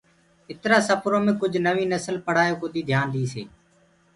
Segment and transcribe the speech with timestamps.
[0.51, 3.43] اِترا سڦرو مي ڪُج نوينٚ نسل پڙهآيو ڪودي بي ڌِيآن ديٚس هي۔